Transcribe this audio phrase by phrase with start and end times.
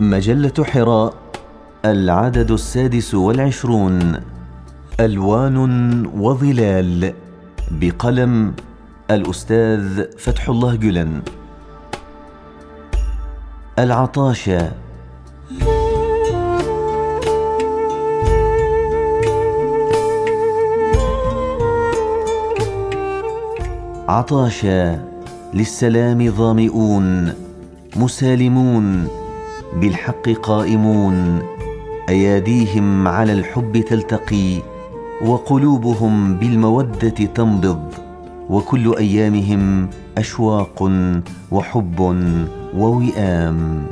[0.00, 1.14] مجلة حراء
[1.84, 4.20] العدد السادس والعشرون
[5.00, 5.56] ألوان
[6.06, 7.14] وظلال
[7.70, 8.54] بقلم
[9.10, 11.22] الأستاذ فتح الله جلن.
[13.78, 14.72] العطاشة.
[24.08, 25.04] عطاشا
[25.54, 27.32] للسلام ظامئون
[27.96, 29.08] مسالمون.
[29.76, 31.42] بالحق قائمون
[32.08, 34.62] أياديهم على الحب تلتقي
[35.24, 37.94] وقلوبهم بالمودة تنبض
[38.50, 40.90] وكل أيامهم أشواق
[41.50, 42.00] وحب
[42.76, 43.86] ووئام.